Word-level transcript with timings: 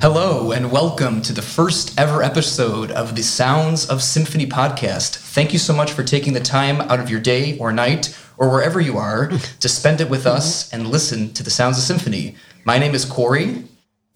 Hello, 0.00 0.52
and 0.52 0.70
welcome 0.70 1.20
to 1.22 1.32
the 1.32 1.42
first 1.42 1.98
ever 1.98 2.22
episode 2.22 2.92
of 2.92 3.16
the 3.16 3.22
Sounds 3.22 3.84
of 3.90 4.00
Symphony 4.00 4.46
podcast. 4.46 5.16
Thank 5.16 5.52
you 5.52 5.58
so 5.58 5.74
much 5.74 5.90
for 5.90 6.04
taking 6.04 6.34
the 6.34 6.40
time 6.40 6.80
out 6.82 7.00
of 7.00 7.10
your 7.10 7.18
day 7.18 7.58
or 7.58 7.72
night 7.72 8.16
or 8.36 8.48
wherever 8.48 8.80
you 8.80 8.96
are 8.96 9.26
to 9.58 9.68
spend 9.68 10.00
it 10.00 10.08
with 10.08 10.24
us 10.24 10.72
and 10.72 10.86
listen 10.86 11.32
to 11.34 11.42
the 11.42 11.50
Sounds 11.50 11.78
of 11.78 11.82
Symphony. 11.82 12.36
My 12.64 12.78
name 12.78 12.94
is 12.94 13.04
Corey. 13.04 13.64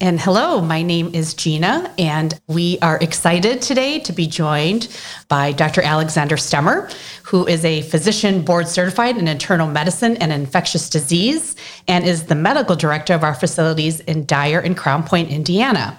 And 0.01 0.19
hello, 0.19 0.59
my 0.59 0.81
name 0.81 1.11
is 1.13 1.33
Gina, 1.33 1.93
and 1.97 2.37
we 2.47 2.77
are 2.81 2.97
excited 2.97 3.61
today 3.61 3.99
to 3.99 4.11
be 4.11 4.27
joined 4.27 4.89
by 5.29 5.53
Dr. 5.53 5.81
Alexander 5.81 6.35
Stemer, 6.35 6.91
who 7.23 7.47
is 7.47 7.63
a 7.63 7.83
physician 7.83 8.43
board 8.43 8.67
certified 8.67 9.17
in 9.17 9.29
internal 9.29 9.65
medicine 9.65 10.17
and 10.17 10.33
infectious 10.33 10.89
disease 10.89 11.55
and 11.87 12.05
is 12.05 12.25
the 12.25 12.35
medical 12.35 12.75
director 12.75 13.13
of 13.13 13.23
our 13.23 13.33
facilities 13.33 14.01
in 14.01 14.25
Dyer 14.25 14.59
and 14.59 14.75
Crown 14.75 15.03
Point, 15.03 15.29
Indiana. 15.29 15.97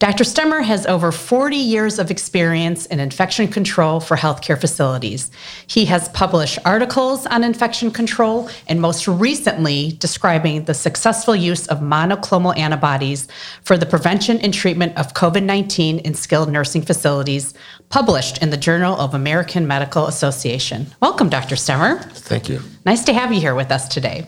Dr. 0.00 0.24
Stemer 0.24 0.64
has 0.64 0.84
over 0.86 1.12
40 1.12 1.56
years 1.56 2.00
of 2.00 2.10
experience 2.10 2.86
in 2.86 2.98
infection 2.98 3.46
control 3.46 4.00
for 4.00 4.16
healthcare 4.16 4.60
facilities. 4.60 5.30
He 5.68 5.84
has 5.84 6.08
published 6.08 6.58
articles 6.64 7.24
on 7.26 7.44
infection 7.44 7.92
control 7.92 8.50
and 8.66 8.80
most 8.80 9.06
recently 9.06 9.92
describing 10.00 10.64
the 10.64 10.74
successful 10.74 11.36
use 11.36 11.68
of 11.68 11.78
monoclonal 11.78 12.58
antibodies 12.58 13.28
for 13.62 13.76
the 13.76 13.86
prevention 13.86 14.38
and 14.40 14.52
treatment 14.52 14.96
of 14.96 15.14
COVID 15.14 15.42
19 15.42 15.98
in 16.00 16.14
skilled 16.14 16.50
nursing 16.50 16.82
facilities, 16.82 17.54
published 17.88 18.42
in 18.42 18.50
the 18.50 18.56
Journal 18.56 18.98
of 19.00 19.14
American 19.14 19.66
Medical 19.66 20.06
Association. 20.06 20.86
Welcome, 21.00 21.28
Dr. 21.28 21.56
Stemer. 21.56 22.02
Thank 22.12 22.48
you. 22.48 22.60
Nice 22.84 23.04
to 23.04 23.12
have 23.12 23.32
you 23.32 23.40
here 23.40 23.54
with 23.54 23.70
us 23.70 23.88
today. 23.88 24.26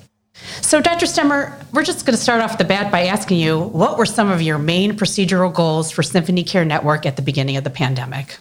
So, 0.60 0.80
Dr. 0.80 1.06
Stemer, 1.06 1.52
we're 1.72 1.82
just 1.82 2.04
going 2.04 2.16
to 2.16 2.22
start 2.22 2.40
off 2.40 2.58
the 2.58 2.64
bat 2.64 2.92
by 2.92 3.06
asking 3.06 3.38
you 3.38 3.58
what 3.58 3.98
were 3.98 4.06
some 4.06 4.30
of 4.30 4.42
your 4.42 4.58
main 4.58 4.92
procedural 4.92 5.52
goals 5.52 5.90
for 5.90 6.02
Symphony 6.02 6.44
Care 6.44 6.64
Network 6.64 7.06
at 7.06 7.16
the 7.16 7.22
beginning 7.22 7.56
of 7.56 7.64
the 7.64 7.70
pandemic? 7.70 8.38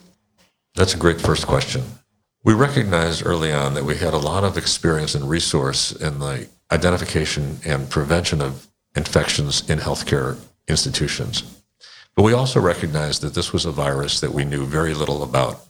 That's 0.75 0.93
a 0.93 0.97
great 0.97 1.21
first 1.21 1.47
question. 1.47 1.83
We 2.43 2.53
recognized 2.53 3.25
early 3.25 3.51
on 3.51 3.73
that 3.73 3.85
we 3.85 3.95
had 3.95 4.13
a 4.13 4.17
lot 4.17 4.43
of 4.43 4.57
experience 4.57 5.15
and 5.15 5.27
resource 5.27 5.91
in 5.91 6.19
the 6.19 6.47
identification 6.71 7.59
and 7.65 7.89
prevention 7.89 8.41
of 8.41 8.67
infections 8.95 9.67
in 9.69 9.79
healthcare 9.79 10.37
institutions. 10.67 11.43
But 12.15 12.23
we 12.23 12.33
also 12.33 12.59
recognized 12.59 13.21
that 13.21 13.33
this 13.33 13.51
was 13.51 13.65
a 13.65 13.71
virus 13.71 14.19
that 14.21 14.33
we 14.33 14.45
knew 14.45 14.65
very 14.65 14.93
little 14.93 15.21
about. 15.21 15.61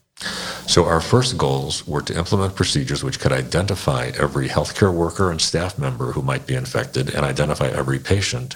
So 0.68 0.86
our 0.86 1.02
first 1.02 1.38
goals 1.38 1.86
were 1.88 2.02
to 2.02 2.18
implement 2.18 2.56
procedures 2.56 3.04
which 3.04 3.20
could 3.20 3.32
identify 3.32 4.12
every 4.18 4.48
healthcare 4.48 4.94
worker 4.94 5.30
and 5.30 5.42
staff 5.42 5.78
member 5.78 6.12
who 6.12 6.22
might 6.22 6.48
be 6.48 6.56
infected 6.56 7.14
and 7.14 7.26
identify 7.26 7.68
every 7.68 8.00
patient, 8.00 8.56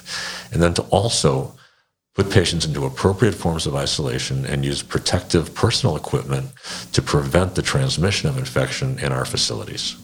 and 0.52 0.62
then 0.62 0.74
to 0.74 0.82
also 0.84 1.54
put 2.14 2.30
patients 2.30 2.64
into 2.64 2.86
appropriate 2.86 3.34
forms 3.34 3.66
of 3.66 3.76
isolation 3.76 4.44
and 4.44 4.64
use 4.64 4.82
protective 4.82 5.54
personal 5.54 5.96
equipment 5.96 6.50
to 6.92 7.02
prevent 7.02 7.54
the 7.54 7.62
transmission 7.62 8.28
of 8.28 8.36
infection 8.36 8.98
in 8.98 9.12
our 9.12 9.24
facilities. 9.24 9.96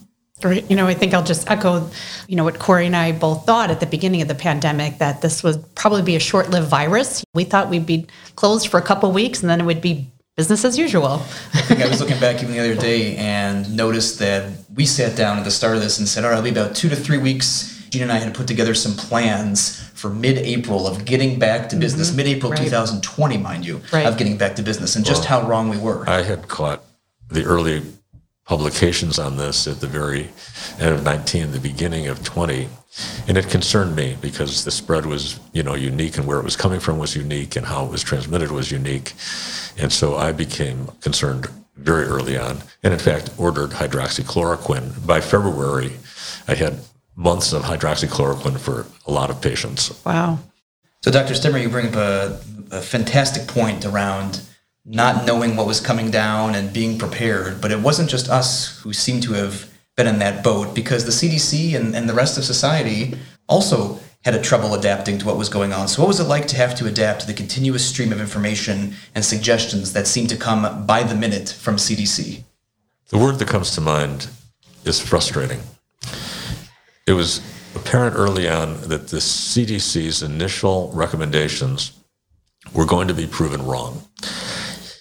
You 0.44 0.76
know, 0.76 0.86
I 0.86 0.92
think 0.92 1.14
I'll 1.14 1.24
just 1.24 1.50
echo, 1.50 1.88
you 2.28 2.36
know, 2.36 2.44
what 2.44 2.58
Corey 2.58 2.84
and 2.86 2.94
I 2.94 3.12
both 3.12 3.46
thought 3.46 3.70
at 3.70 3.80
the 3.80 3.86
beginning 3.86 4.20
of 4.20 4.28
the 4.28 4.34
pandemic 4.34 4.98
that 4.98 5.22
this 5.22 5.42
would 5.42 5.74
probably 5.74 6.02
be 6.02 6.14
a 6.14 6.20
short-lived 6.20 6.68
virus. 6.68 7.24
We 7.32 7.44
thought 7.44 7.70
we'd 7.70 7.86
be 7.86 8.06
closed 8.34 8.68
for 8.68 8.76
a 8.78 8.82
couple 8.82 9.10
weeks 9.12 9.40
and 9.40 9.48
then 9.48 9.62
it 9.62 9.64
would 9.64 9.80
be 9.80 10.10
business 10.36 10.62
as 10.66 10.76
usual. 10.76 11.22
I 11.54 11.62
think 11.62 11.80
I 11.80 11.88
was 11.88 12.00
looking 12.00 12.20
back 12.20 12.42
even 12.42 12.52
the 12.52 12.60
other 12.60 12.74
day 12.74 13.16
and 13.16 13.74
noticed 13.74 14.18
that 14.18 14.52
we 14.74 14.84
sat 14.84 15.16
down 15.16 15.38
at 15.38 15.44
the 15.44 15.50
start 15.50 15.74
of 15.76 15.82
this 15.82 15.98
and 15.98 16.06
said, 16.06 16.22
all 16.22 16.30
right, 16.30 16.38
it'll 16.38 16.44
be 16.44 16.50
about 16.50 16.76
two 16.76 16.90
to 16.90 16.96
three 16.96 17.18
weeks. 17.18 17.72
Gina 17.88 18.04
and 18.04 18.12
I 18.12 18.18
had 18.18 18.34
put 18.34 18.46
together 18.46 18.74
some 18.74 18.92
plans 18.92 19.88
for 19.94 20.10
mid-April 20.10 20.86
of 20.86 21.06
getting 21.06 21.38
back 21.38 21.70
to 21.70 21.76
business, 21.76 22.08
mm-hmm. 22.08 22.18
mid-April 22.18 22.52
right. 22.52 22.62
2020, 22.62 23.38
mind 23.38 23.64
you, 23.64 23.80
right. 23.90 24.04
of 24.04 24.18
getting 24.18 24.36
back 24.36 24.56
to 24.56 24.62
business, 24.62 24.96
and 24.96 25.04
well, 25.06 25.14
just 25.14 25.26
how 25.26 25.48
wrong 25.48 25.70
we 25.70 25.78
were. 25.78 26.06
I 26.06 26.22
had 26.22 26.48
caught 26.48 26.82
the 27.28 27.44
early 27.44 27.82
publications 28.46 29.18
on 29.18 29.36
this 29.36 29.66
at 29.66 29.80
the 29.80 29.86
very 29.86 30.30
end 30.80 30.94
of 30.94 31.02
19, 31.02 31.50
the 31.50 31.58
beginning 31.58 32.06
of 32.06 32.24
20, 32.24 32.68
and 33.28 33.36
it 33.36 33.50
concerned 33.50 33.94
me 33.94 34.16
because 34.20 34.64
the 34.64 34.70
spread 34.70 35.04
was, 35.04 35.40
you 35.52 35.62
know, 35.62 35.74
unique, 35.74 36.16
and 36.16 36.26
where 36.26 36.38
it 36.38 36.44
was 36.44 36.56
coming 36.56 36.80
from 36.80 36.98
was 36.98 37.14
unique, 37.14 37.56
and 37.56 37.66
how 37.66 37.84
it 37.84 37.90
was 37.90 38.02
transmitted 38.02 38.50
was 38.50 38.70
unique. 38.70 39.12
And 39.76 39.92
so 39.92 40.16
I 40.16 40.32
became 40.32 40.86
concerned 41.00 41.48
very 41.76 42.04
early 42.04 42.38
on, 42.38 42.62
and 42.82 42.94
in 42.94 43.00
fact 43.00 43.30
ordered 43.36 43.70
hydroxychloroquine. 43.70 45.06
By 45.06 45.20
February, 45.20 45.92
I 46.48 46.54
had 46.54 46.78
months 47.16 47.52
of 47.52 47.62
hydroxychloroquine 47.62 48.58
for 48.58 48.86
a 49.06 49.10
lot 49.10 49.28
of 49.28 49.42
patients. 49.42 49.92
Wow. 50.04 50.38
So, 51.02 51.10
Dr. 51.10 51.34
Stemer, 51.34 51.60
you 51.60 51.68
bring 51.68 51.88
up 51.88 51.94
a, 51.94 52.40
a 52.70 52.80
fantastic 52.80 53.46
point 53.48 53.84
around 53.84 54.40
not 54.86 55.26
knowing 55.26 55.56
what 55.56 55.66
was 55.66 55.80
coming 55.80 56.10
down 56.10 56.54
and 56.54 56.72
being 56.72 56.98
prepared. 56.98 57.60
But 57.60 57.72
it 57.72 57.80
wasn't 57.80 58.08
just 58.08 58.30
us 58.30 58.78
who 58.80 58.92
seemed 58.92 59.24
to 59.24 59.32
have 59.32 59.68
been 59.96 60.06
in 60.06 60.20
that 60.20 60.44
boat 60.44 60.74
because 60.74 61.04
the 61.04 61.10
CDC 61.10 61.74
and, 61.74 61.94
and 61.96 62.08
the 62.08 62.14
rest 62.14 62.38
of 62.38 62.44
society 62.44 63.14
also 63.48 63.98
had 64.24 64.34
a 64.34 64.42
trouble 64.42 64.74
adapting 64.74 65.18
to 65.18 65.26
what 65.26 65.36
was 65.36 65.48
going 65.48 65.72
on. 65.72 65.88
So, 65.88 66.02
what 66.02 66.08
was 66.08 66.20
it 66.20 66.24
like 66.24 66.46
to 66.48 66.56
have 66.56 66.74
to 66.76 66.86
adapt 66.86 67.20
to 67.20 67.26
the 67.26 67.34
continuous 67.34 67.86
stream 67.86 68.12
of 68.12 68.20
information 68.20 68.94
and 69.14 69.24
suggestions 69.24 69.92
that 69.92 70.06
seemed 70.06 70.30
to 70.30 70.36
come 70.36 70.86
by 70.86 71.02
the 71.02 71.14
minute 71.14 71.48
from 71.48 71.76
CDC? 71.76 72.42
The 73.08 73.18
word 73.18 73.38
that 73.38 73.48
comes 73.48 73.70
to 73.72 73.80
mind 73.80 74.28
is 74.84 75.00
frustrating. 75.00 75.60
It 77.06 77.12
was 77.12 77.40
apparent 77.76 78.16
early 78.16 78.48
on 78.48 78.80
that 78.88 79.08
the 79.08 79.18
CDC's 79.18 80.22
initial 80.22 80.90
recommendations 80.92 81.92
were 82.72 82.84
going 82.84 83.06
to 83.06 83.14
be 83.14 83.28
proven 83.28 83.64
wrong. 83.64 84.02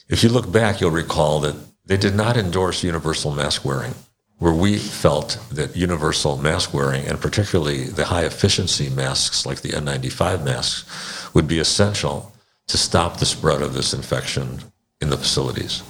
If 0.08 0.24
you 0.24 0.30
look 0.30 0.52
back, 0.52 0.82
you'll 0.82 0.92
recall 0.92 1.40
that 1.42 1.56
they 1.86 1.98
did 1.98 2.16
not 2.16 2.38
endorse 2.38 2.84
universal 2.84 3.32
mask 3.32 3.66
wearing 3.66 3.94
where 4.38 4.54
we 4.54 4.78
felt 4.78 5.40
that 5.52 5.76
universal 5.76 6.38
mask 6.38 6.74
wearing, 6.74 7.06
and 7.08 7.20
particularly 7.20 7.86
the 7.86 8.06
high 8.06 8.26
efficiency 8.26 8.90
masks 8.90 9.46
like 9.46 9.62
the 9.62 9.70
N95 9.70 10.44
masks, 10.44 11.34
would 11.34 11.48
be 11.48 11.60
essential 11.60 12.34
to 12.68 12.78
stop 12.78 13.18
the 13.18 13.26
spread 13.26 13.62
of 13.62 13.74
this 13.74 13.94
infection 13.94 14.60
in 15.00 15.10
the 15.10 15.18
facilities. 15.18 15.84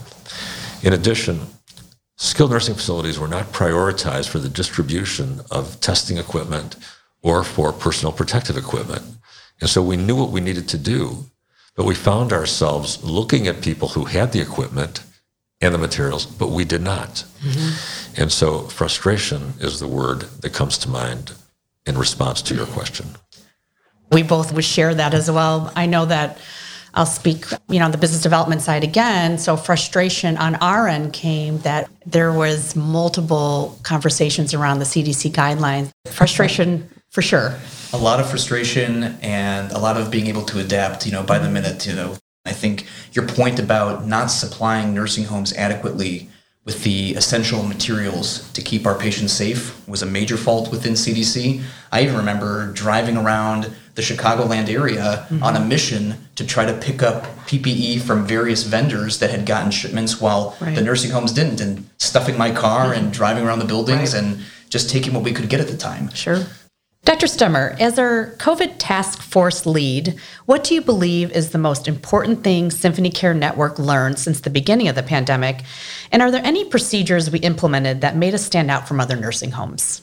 In 0.84 0.94
addition, 0.94 1.42
skilled 2.18 2.52
nursing 2.52 2.76
facilities 2.76 3.18
were 3.18 3.28
not 3.28 3.52
prioritized 3.52 4.30
for 4.30 4.40
the 4.40 4.50
distribution 4.50 5.42
of 5.50 5.80
testing 5.80 6.18
equipment 6.18 6.76
or 7.24 7.44
for 7.44 7.74
personal 7.74 8.12
protective 8.12 8.58
equipment. 8.58 9.04
And 9.60 9.70
so 9.70 9.82
we 9.82 9.98
knew 9.98 10.16
what 10.16 10.30
we 10.30 10.42
needed 10.42 10.70
to 10.70 10.78
do, 10.78 11.26
but 11.76 11.86
we 11.86 11.96
found 11.96 12.32
ourselves 12.32 13.04
looking 13.04 13.48
at 13.48 13.62
people 13.62 13.90
who 13.90 14.06
had 14.06 14.32
the 14.32 14.42
equipment 14.42 15.04
and 15.62 15.74
the 15.74 15.78
materials, 15.78 16.26
but 16.26 16.50
we 16.50 16.66
did 16.66 16.82
not. 16.82 17.26
Mm-hmm. 17.42 18.22
And 18.22 18.32
so 18.32 18.62
frustration 18.62 19.54
is 19.60 19.80
the 19.80 19.88
word 19.88 20.22
that 20.42 20.54
comes 20.54 20.78
to 20.80 20.90
mind 20.90 21.34
in 21.86 21.98
response 21.98 22.42
to 22.44 22.56
your 22.56 22.66
question. 22.66 23.08
We 24.12 24.24
both 24.24 24.54
would 24.54 24.66
share 24.66 24.94
that 24.96 25.14
as 25.14 25.30
well. 25.30 25.72
I 25.76 25.86
know 25.86 26.06
that 26.06 26.38
I'll 26.94 27.06
speak, 27.06 27.46
you 27.68 27.80
know, 27.80 27.86
on 27.86 27.92
the 27.92 27.98
business 27.98 28.22
development 28.22 28.62
side 28.62 28.84
again. 28.84 29.38
So 29.38 29.58
frustration 29.58 30.38
on 30.38 30.56
our 30.56 30.88
end 30.88 31.12
came 31.12 31.60
that 31.60 31.90
there 32.06 32.32
was 32.32 32.76
multiple 32.76 33.78
conversations 33.84 34.54
around 34.54 34.80
the 34.80 34.86
CDC 34.86 35.32
guidelines. 35.32 35.92
Frustration 36.08 36.90
for 37.16 37.22
sure. 37.22 37.58
A 37.94 37.98
lot 37.98 38.20
of 38.20 38.30
frustration 38.30 39.18
and 39.22 39.72
a 39.72 39.80
lot 39.80 39.96
of 39.96 40.12
being 40.12 40.28
able 40.28 40.44
to 40.44 40.60
adapt, 40.60 41.06
you 41.06 41.14
know, 41.14 41.24
by 41.24 41.40
the 41.40 41.50
minute, 41.50 41.88
you 41.88 41.94
know, 41.94 42.18
I 42.46 42.52
think 42.52 42.86
your 43.14 43.26
point 43.26 43.58
about 43.58 44.06
not 44.06 44.28
supplying 44.28 44.94
nursing 44.94 45.24
homes 45.24 45.54
adequately 45.54 46.28
with 46.66 46.84
the 46.84 47.14
essential 47.16 47.64
materials 47.64 48.52
to 48.52 48.62
keep 48.62 48.86
our 48.86 49.00
patients 49.00 49.32
safe 49.32 49.88
was 49.88 50.02
a 50.02 50.06
major 50.06 50.36
fault 50.36 50.72
within 50.72 50.92
CDC. 50.92 51.64
I 51.90 52.04
even 52.04 52.18
remember 52.18 52.74
driving 52.74 53.16
around 53.16 53.74
the 53.94 54.02
Chicagoland 54.02 54.68
area 54.68 55.26
mm-hmm. 55.30 55.42
on 55.42 55.56
a 55.56 55.62
mission 55.62 56.16
to 56.36 56.46
try 56.46 56.66
to 56.66 56.74
pick 56.74 57.02
up 57.02 57.24
PPE 57.48 58.02
from 58.02 58.28
various 58.28 58.64
vendors 58.64 59.20
that 59.20 59.30
had 59.30 59.46
gotten 59.46 59.72
shipments 59.72 60.20
while 60.20 60.58
right. 60.60 60.76
the 60.76 60.82
nursing 60.82 61.12
homes 61.12 61.32
didn't, 61.32 61.62
and 61.62 61.90
stuffing 61.98 62.38
my 62.38 62.52
car 62.52 62.88
mm-hmm. 62.88 63.06
and 63.06 63.14
driving 63.14 63.46
around 63.46 63.60
the 63.60 63.66
buildings 63.66 64.14
right. 64.14 64.22
and 64.22 64.42
just 64.70 64.90
taking 64.90 65.14
what 65.14 65.24
we 65.24 65.32
could 65.32 65.48
get 65.48 65.62
at 65.62 65.70
the 65.70 65.78
time. 65.78 66.10
Sure. 66.10 66.44
Dr. 67.06 67.28
Stemer, 67.28 67.80
as 67.80 68.00
our 68.00 68.32
COVID 68.38 68.78
task 68.80 69.22
force 69.22 69.68
lead, 69.68 70.20
what 70.48 70.64
do 70.64 70.74
you 70.74 70.82
believe 70.82 71.32
is 71.32 71.52
the 71.52 71.60
most 71.60 71.88
important 71.88 72.44
thing 72.44 72.72
Symphony 72.72 73.12
Care 73.12 73.36
Network 73.36 73.78
learned 73.78 74.18
since 74.18 74.40
the 74.42 74.50
beginning 74.50 74.88
of 74.88 74.96
the 74.96 75.04
pandemic? 75.04 75.62
And 76.12 76.24
are 76.24 76.32
there 76.32 76.44
any 76.44 76.66
procedures 76.66 77.30
we 77.30 77.38
implemented 77.40 78.02
that 78.02 78.16
made 78.16 78.34
us 78.34 78.44
stand 78.44 78.72
out 78.72 78.88
from 78.88 79.00
other 79.00 79.16
nursing 79.16 79.52
homes? 79.52 80.02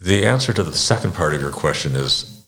The 0.00 0.26
answer 0.26 0.52
to 0.52 0.64
the 0.64 0.76
second 0.76 1.14
part 1.14 1.32
of 1.32 1.40
your 1.40 1.52
question 1.52 1.94
is 1.94 2.44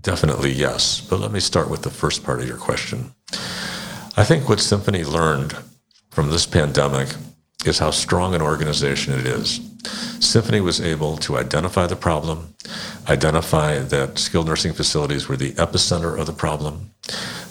definitely 0.00 0.52
yes. 0.52 1.00
But 1.00 1.18
let 1.18 1.32
me 1.32 1.40
start 1.40 1.68
with 1.68 1.82
the 1.82 1.90
first 1.90 2.22
part 2.22 2.40
of 2.40 2.46
your 2.46 2.56
question. 2.56 3.14
I 4.16 4.22
think 4.22 4.48
what 4.48 4.60
Symphony 4.60 5.02
learned 5.02 5.56
from 6.10 6.30
this 6.30 6.46
pandemic 6.46 7.08
is 7.66 7.78
how 7.78 7.90
strong 7.90 8.34
an 8.34 8.42
organization 8.42 9.14
it 9.14 9.26
is. 9.26 9.60
Symphony 10.20 10.60
was 10.60 10.80
able 10.80 11.16
to 11.18 11.36
identify 11.36 11.86
the 11.86 11.96
problem, 11.96 12.54
identify 13.08 13.78
that 13.78 14.18
skilled 14.18 14.46
nursing 14.46 14.72
facilities 14.72 15.28
were 15.28 15.36
the 15.36 15.52
epicenter 15.52 16.18
of 16.18 16.26
the 16.26 16.32
problem, 16.32 16.90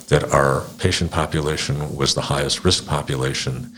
that 0.08 0.34
our 0.34 0.64
patient 0.78 1.12
population 1.12 1.96
was 1.96 2.14
the 2.14 2.22
highest 2.22 2.64
risk 2.64 2.86
population, 2.86 3.74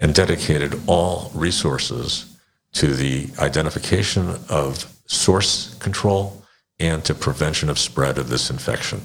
and 0.00 0.14
dedicated 0.14 0.80
all 0.86 1.30
resources 1.34 2.36
to 2.72 2.88
the 2.88 3.28
identification 3.38 4.34
of 4.48 4.92
source 5.06 5.74
control 5.74 6.42
and 6.80 7.04
to 7.04 7.14
prevention 7.14 7.68
of 7.68 7.78
spread 7.78 8.18
of 8.18 8.28
this 8.28 8.50
infection. 8.50 9.00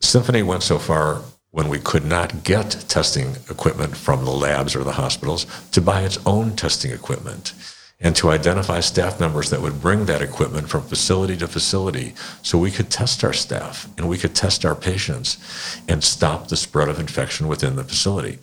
Symphony 0.00 0.42
went 0.42 0.62
so 0.62 0.78
far 0.78 1.22
when 1.50 1.68
we 1.68 1.78
could 1.78 2.04
not 2.04 2.44
get 2.44 2.70
testing 2.88 3.36
equipment 3.50 3.96
from 3.96 4.24
the 4.24 4.30
labs 4.30 4.76
or 4.76 4.84
the 4.84 4.92
hospitals 4.92 5.46
to 5.72 5.80
buy 5.80 6.02
its 6.02 6.18
own 6.26 6.54
testing 6.54 6.90
equipment 6.90 7.54
and 8.00 8.14
to 8.14 8.30
identify 8.30 8.80
staff 8.80 9.18
members 9.18 9.48
that 9.50 9.62
would 9.62 9.80
bring 9.80 10.04
that 10.04 10.20
equipment 10.20 10.68
from 10.68 10.82
facility 10.82 11.36
to 11.36 11.48
facility 11.48 12.14
so 12.42 12.58
we 12.58 12.70
could 12.70 12.90
test 12.90 13.24
our 13.24 13.32
staff 13.32 13.88
and 13.96 14.08
we 14.08 14.18
could 14.18 14.34
test 14.34 14.64
our 14.64 14.74
patients 14.74 15.38
and 15.88 16.04
stop 16.04 16.48
the 16.48 16.56
spread 16.56 16.88
of 16.88 17.00
infection 17.00 17.48
within 17.48 17.76
the 17.76 17.84
facility. 17.84 18.38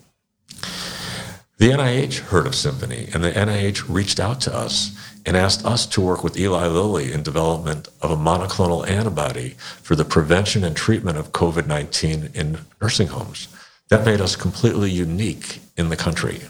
The 1.58 1.70
NIH 1.70 2.18
heard 2.18 2.48
of 2.48 2.54
Symphony, 2.56 3.08
and 3.14 3.22
the 3.22 3.30
NIH 3.30 3.84
reached 3.88 4.18
out 4.18 4.40
to 4.42 4.54
us 4.54 4.90
and 5.26 5.36
asked 5.36 5.64
us 5.64 5.86
to 5.86 6.00
work 6.00 6.22
with 6.22 6.38
Eli 6.38 6.66
Lilly 6.66 7.12
in 7.12 7.22
development 7.22 7.88
of 8.02 8.10
a 8.10 8.16
monoclonal 8.16 8.86
antibody 8.86 9.50
for 9.82 9.96
the 9.96 10.04
prevention 10.04 10.64
and 10.64 10.76
treatment 10.76 11.18
of 11.18 11.32
COVID 11.32 11.66
19 11.66 12.30
in 12.34 12.58
nursing 12.80 13.08
homes. 13.08 13.48
That 13.88 14.04
made 14.04 14.20
us 14.20 14.36
completely 14.36 14.90
unique 14.90 15.60
in 15.76 15.88
the 15.88 15.96
country. 15.96 16.42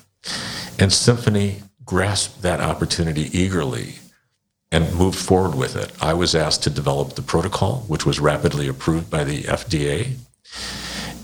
And 0.79 0.93
Symphony 0.93 1.63
grasped 1.85 2.43
that 2.43 2.61
opportunity 2.61 3.29
eagerly 3.37 3.97
and 4.73 4.95
moved 4.95 5.19
forward 5.19 5.55
with 5.55 5.77
it. 5.77 5.93
I 6.03 6.15
was 6.15 6.35
asked 6.35 6.65
to 6.65 6.71
develop 6.71 7.15
the 7.15 7.23
protocol, 7.23 7.85
which 7.87 8.05
was 8.05 8.19
rapidly 8.19 8.67
approved 8.67 9.11
by 9.11 9.23
the 9.23 9.43
FDA. 9.43 10.17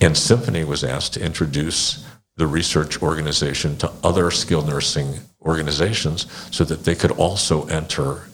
And 0.01 0.17
Symphony 0.17 0.65
was 0.65 0.85
asked 0.85 1.15
to 1.15 1.25
introduce 1.25 2.07
the 2.37 2.47
research 2.47 3.03
organization 3.03 3.77
to 3.79 3.93
other 4.05 4.31
skilled 4.31 4.69
nursing 4.69 5.21
organizations 5.43 6.27
so 6.51 6.65
that 6.65 6.85
they 6.85 6.95
could 6.95 7.13
also 7.13 7.67
enter 7.67 8.29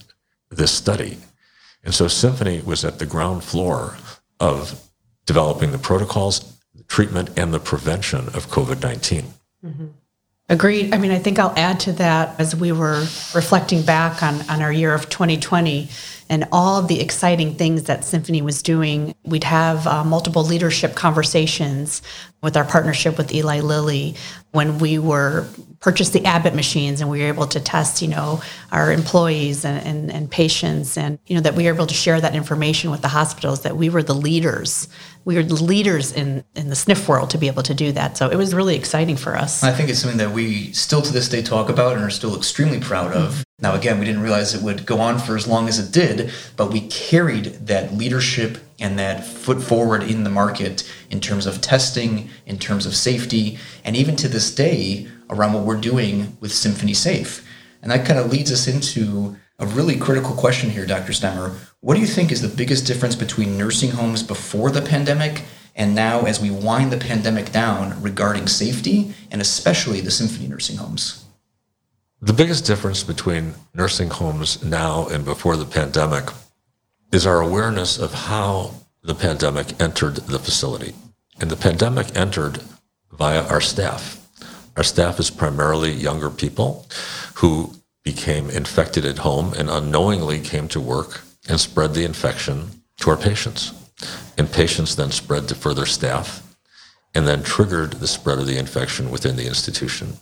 this 0.50 0.72
study. 0.72 1.18
And 1.84 1.94
so 1.94 2.08
Symphony 2.08 2.60
was 2.60 2.84
at 2.84 2.98
the 2.98 3.06
ground 3.06 3.44
floor 3.44 3.96
of 4.40 4.82
developing 5.24 5.72
the 5.72 5.78
protocols, 5.78 6.58
treatment, 6.88 7.30
and 7.38 7.52
the 7.52 7.60
prevention 7.60 8.26
of 8.28 8.48
COVID 8.48 8.82
19. 8.82 9.24
Mm-hmm. 9.64 9.86
Agreed. 10.48 10.94
I 10.94 10.98
mean, 10.98 11.10
I 11.10 11.18
think 11.18 11.40
I'll 11.40 11.54
add 11.56 11.80
to 11.80 11.92
that 11.94 12.38
as 12.38 12.54
we 12.54 12.70
were 12.70 13.00
reflecting 13.34 13.82
back 13.82 14.22
on, 14.22 14.48
on 14.48 14.62
our 14.62 14.72
year 14.72 14.94
of 14.94 15.08
2020 15.08 15.88
and 16.28 16.46
all 16.52 16.82
the 16.82 17.00
exciting 17.00 17.54
things 17.54 17.84
that 17.84 18.04
Symphony 18.04 18.42
was 18.42 18.62
doing. 18.62 19.14
We'd 19.24 19.44
have 19.44 19.86
uh, 19.86 20.04
multiple 20.04 20.44
leadership 20.44 20.94
conversations 20.94 22.02
with 22.42 22.56
our 22.56 22.64
partnership 22.64 23.16
with 23.16 23.32
Eli 23.32 23.60
Lilly 23.60 24.14
when 24.52 24.78
we 24.78 24.98
were 24.98 25.48
purchased 25.80 26.12
the 26.12 26.24
Abbott 26.24 26.54
machines 26.54 27.00
and 27.00 27.10
we 27.10 27.20
were 27.20 27.28
able 27.28 27.46
to 27.46 27.60
test, 27.60 28.02
you 28.02 28.08
know, 28.08 28.40
our 28.72 28.92
employees 28.92 29.64
and, 29.64 29.84
and, 29.86 30.12
and 30.12 30.30
patients 30.30 30.96
and, 30.96 31.18
you 31.26 31.34
know, 31.34 31.40
that 31.42 31.54
we 31.54 31.64
were 31.64 31.74
able 31.74 31.86
to 31.86 31.94
share 31.94 32.20
that 32.20 32.34
information 32.34 32.90
with 32.90 33.02
the 33.02 33.08
hospitals, 33.08 33.62
that 33.62 33.76
we 33.76 33.88
were 33.88 34.02
the 34.02 34.14
leaders. 34.14 34.88
We 35.24 35.36
were 35.36 35.42
the 35.42 35.62
leaders 35.62 36.12
in, 36.12 36.44
in 36.54 36.68
the 36.68 36.74
SNF 36.74 37.08
world 37.08 37.30
to 37.30 37.38
be 37.38 37.48
able 37.48 37.62
to 37.64 37.74
do 37.74 37.92
that. 37.92 38.16
So 38.16 38.28
it 38.28 38.36
was 38.36 38.54
really 38.54 38.76
exciting 38.76 39.16
for 39.16 39.36
us. 39.36 39.62
I 39.62 39.72
think 39.72 39.90
it's 39.90 40.00
something 40.00 40.18
that 40.18 40.30
we 40.30 40.72
still 40.72 41.02
to 41.02 41.12
this 41.12 41.28
day 41.28 41.42
talk 41.42 41.68
about 41.68 41.94
and 41.94 42.04
are 42.04 42.10
still 42.10 42.36
extremely 42.36 42.80
proud 42.80 43.12
of. 43.12 43.45
Now, 43.58 43.74
again, 43.74 43.98
we 43.98 44.04
didn't 44.04 44.20
realize 44.20 44.54
it 44.54 44.62
would 44.62 44.84
go 44.84 45.00
on 45.00 45.18
for 45.18 45.34
as 45.34 45.46
long 45.46 45.66
as 45.66 45.78
it 45.78 45.90
did, 45.90 46.30
but 46.56 46.70
we 46.70 46.88
carried 46.88 47.66
that 47.66 47.94
leadership 47.94 48.58
and 48.78 48.98
that 48.98 49.24
foot 49.24 49.62
forward 49.62 50.02
in 50.02 50.24
the 50.24 50.30
market 50.30 50.82
in 51.10 51.20
terms 51.20 51.46
of 51.46 51.62
testing, 51.62 52.28
in 52.44 52.58
terms 52.58 52.84
of 52.84 52.94
safety, 52.94 53.58
and 53.82 53.96
even 53.96 54.14
to 54.16 54.28
this 54.28 54.54
day 54.54 55.08
around 55.30 55.54
what 55.54 55.64
we're 55.64 55.80
doing 55.80 56.36
with 56.38 56.52
Symphony 56.52 56.92
Safe. 56.92 57.46
And 57.80 57.90
that 57.90 58.04
kind 58.04 58.18
of 58.18 58.30
leads 58.30 58.52
us 58.52 58.68
into 58.68 59.36
a 59.58 59.66
really 59.66 59.96
critical 59.96 60.34
question 60.34 60.68
here, 60.68 60.84
Dr. 60.84 61.12
Stemer. 61.12 61.56
What 61.80 61.94
do 61.94 62.00
you 62.00 62.06
think 62.06 62.30
is 62.30 62.42
the 62.42 62.54
biggest 62.54 62.86
difference 62.86 63.14
between 63.14 63.56
nursing 63.56 63.92
homes 63.92 64.22
before 64.22 64.70
the 64.70 64.82
pandemic 64.82 65.44
and 65.74 65.94
now 65.94 66.26
as 66.26 66.40
we 66.40 66.50
wind 66.50 66.92
the 66.92 66.98
pandemic 66.98 67.52
down 67.52 68.02
regarding 68.02 68.48
safety 68.48 69.14
and 69.30 69.40
especially 69.40 70.02
the 70.02 70.10
Symphony 70.10 70.46
nursing 70.46 70.76
homes? 70.76 71.25
The 72.22 72.32
biggest 72.32 72.64
difference 72.64 73.02
between 73.02 73.54
nursing 73.74 74.08
homes 74.08 74.64
now 74.64 75.06
and 75.08 75.22
before 75.22 75.56
the 75.56 75.66
pandemic 75.66 76.30
is 77.12 77.26
our 77.26 77.42
awareness 77.42 77.98
of 77.98 78.14
how 78.14 78.72
the 79.02 79.14
pandemic 79.14 79.78
entered 79.78 80.16
the 80.16 80.38
facility. 80.38 80.94
And 81.38 81.50
the 81.50 81.56
pandemic 81.56 82.16
entered 82.16 82.62
via 83.12 83.46
our 83.48 83.60
staff. 83.60 84.26
Our 84.78 84.82
staff 84.82 85.20
is 85.20 85.28
primarily 85.28 85.92
younger 85.92 86.30
people 86.30 86.86
who 87.34 87.74
became 88.02 88.48
infected 88.48 89.04
at 89.04 89.18
home 89.18 89.52
and 89.52 89.68
unknowingly 89.68 90.40
came 90.40 90.68
to 90.68 90.80
work 90.80 91.20
and 91.50 91.60
spread 91.60 91.92
the 91.92 92.06
infection 92.06 92.82
to 93.00 93.10
our 93.10 93.18
patients. 93.18 93.74
And 94.38 94.50
patients 94.50 94.96
then 94.96 95.10
spread 95.10 95.48
to 95.48 95.54
further 95.54 95.84
staff 95.84 96.42
and 97.14 97.28
then 97.28 97.42
triggered 97.42 97.92
the 97.92 98.06
spread 98.06 98.38
of 98.38 98.46
the 98.46 98.58
infection 98.58 99.10
within 99.10 99.36
the 99.36 99.46
institution. 99.46 100.14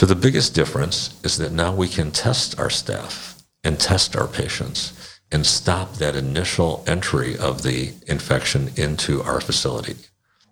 So 0.00 0.06
the 0.06 0.14
biggest 0.14 0.54
difference 0.54 1.14
is 1.24 1.36
that 1.36 1.52
now 1.52 1.74
we 1.74 1.86
can 1.86 2.10
test 2.10 2.58
our 2.58 2.70
staff 2.70 3.36
and 3.62 3.78
test 3.78 4.16
our 4.16 4.26
patients 4.26 5.20
and 5.30 5.44
stop 5.44 5.96
that 5.96 6.16
initial 6.16 6.82
entry 6.86 7.36
of 7.36 7.62
the 7.62 7.92
infection 8.06 8.70
into 8.76 9.20
our 9.22 9.42
facility. 9.42 9.96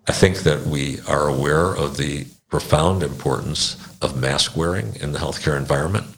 I 0.06 0.12
think 0.12 0.40
that 0.40 0.66
we 0.66 1.00
are 1.08 1.28
aware 1.28 1.74
of 1.74 1.96
the 1.96 2.26
profound 2.50 3.02
importance 3.02 3.78
of 4.02 4.20
mask 4.20 4.54
wearing 4.54 4.94
in 4.96 5.12
the 5.12 5.18
healthcare 5.18 5.56
environment 5.56 6.08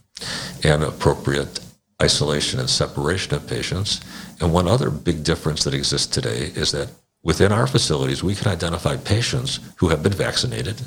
and 0.65 0.83
appropriate 0.83 1.61
isolation 2.03 2.59
and 2.59 2.69
separation 2.69 3.33
of 3.35 3.47
patients. 3.47 4.01
And 4.41 4.53
one 4.53 4.67
other 4.67 4.91
big 4.91 5.23
difference 5.23 5.63
that 5.63 5.75
exists 5.75 6.09
today 6.09 6.51
is 6.57 6.73
that 6.73 6.91
within 7.23 7.53
our 7.53 7.69
facilities, 7.69 8.25
we 8.25 8.35
can 8.35 8.51
identify 8.51 8.97
patients 8.97 9.61
who 9.77 9.91
have 9.91 10.03
been 10.03 10.15
vaccinated 10.15 10.83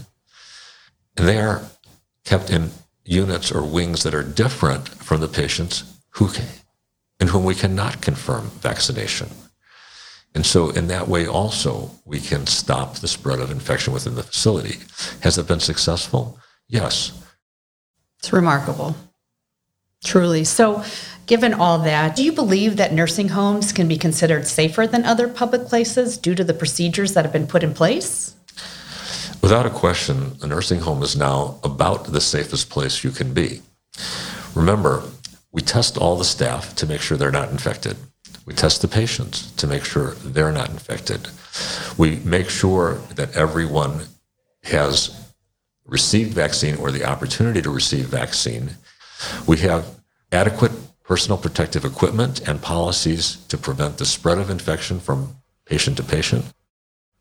and 1.15 1.25
they 1.25 1.39
are 1.39 1.63
kept 2.25 2.49
in 2.49 2.71
units 3.05 3.51
or 3.51 3.63
wings 3.63 4.03
that 4.03 4.13
are 4.13 4.23
different 4.23 4.87
from 4.87 5.21
the 5.21 5.27
patients 5.27 5.83
who 6.12 6.29
can, 6.29 6.45
in 7.19 7.27
whom 7.27 7.43
we 7.43 7.55
cannot 7.55 8.01
confirm 8.01 8.50
vaccination. 8.62 9.29
And 10.36 10.45
so, 10.45 10.71
in 10.71 10.88
that 10.88 11.07
way, 11.07 11.27
also, 11.27 11.91
we 12.05 12.19
can 12.19 12.48
stop 12.48 12.95
the 12.95 13.07
spread 13.07 13.39
of 13.39 13.51
infection 13.51 13.93
within 13.93 14.15
the 14.15 14.24
facility. 14.24 14.79
Has 15.21 15.38
it 15.38 15.48
been 15.48 15.59
successful? 15.59 16.39
Yes. 16.67 17.12
It's 18.17 18.33
remarkable. 18.33 18.95
Truly. 20.03 20.43
So, 20.43 20.83
given 21.27 21.53
all 21.53 21.79
that, 21.79 22.15
do 22.15 22.24
you 22.24 22.31
believe 22.31 22.77
that 22.77 22.93
nursing 22.93 23.29
homes 23.29 23.71
can 23.71 23.88
be 23.88 23.98
considered 23.98 24.48
safer 24.48 24.88
than 24.88 25.05
other 25.05 25.27
public 25.27 25.67
places 25.67 26.17
due 26.17 26.36
to 26.36 26.43
the 26.43 26.53
procedures 26.53 27.13
that 27.13 27.25
have 27.25 27.33
been 27.33 27.48
put 27.48 27.63
in 27.63 27.74
place? 27.74 28.36
Without 29.43 29.65
a 29.65 29.69
question, 29.69 30.38
a 30.41 30.47
nursing 30.47 30.79
home 30.79 31.03
is 31.03 31.17
now 31.17 31.59
about 31.65 32.05
the 32.05 32.21
safest 32.21 32.69
place 32.69 33.03
you 33.03 33.12
can 33.12 33.33
be. 33.33 33.62
Remember, 34.55 35.03
we 35.51 35.62
test 35.62 35.97
all 35.97 36.15
the 36.15 36.23
staff 36.23 36.73
to 36.75 36.88
make 36.88 37.01
sure 37.01 37.17
they're 37.17 37.29
not 37.29 37.50
infected. 37.50 37.97
We 38.45 38.53
test 38.53 38.81
the 38.81 38.88
patients 38.88 39.51
to 39.57 39.67
make 39.67 39.83
sure 39.83 40.12
they're 40.12 40.53
not 40.53 40.69
infected. 40.69 41.27
We 41.97 42.19
make 42.23 42.50
sure 42.50 43.01
that 43.15 43.35
everyone 43.35 44.05
has 44.63 45.29
received 45.85 46.31
vaccine 46.31 46.77
or 46.77 46.89
the 46.89 47.03
opportunity 47.03 47.62
to 47.63 47.69
receive 47.69 48.05
vaccine. 48.05 48.69
We 49.45 49.57
have 49.57 49.85
adequate 50.31 50.71
personal 51.03 51.38
protective 51.38 51.83
equipment 51.83 52.47
and 52.47 52.62
policies 52.62 53.45
to 53.50 53.57
prevent 53.57 53.97
the 53.97 54.05
spread 54.05 54.38
of 54.38 54.50
infection 54.50 55.01
from 55.01 55.35
patient 55.65 55.97
to 55.97 56.03
patient. 56.03 56.45